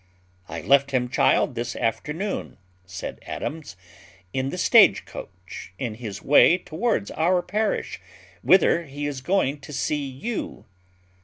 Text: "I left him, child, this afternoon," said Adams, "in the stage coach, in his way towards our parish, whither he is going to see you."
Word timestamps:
"I 0.49 0.61
left 0.61 0.89
him, 0.89 1.09
child, 1.09 1.53
this 1.53 1.75
afternoon," 1.75 2.57
said 2.87 3.19
Adams, 3.27 3.75
"in 4.33 4.49
the 4.49 4.57
stage 4.57 5.05
coach, 5.05 5.73
in 5.77 5.93
his 5.93 6.23
way 6.23 6.57
towards 6.57 7.11
our 7.11 7.43
parish, 7.43 8.01
whither 8.41 8.85
he 8.85 9.05
is 9.05 9.21
going 9.21 9.59
to 9.59 9.71
see 9.71 10.03
you." 10.09 10.65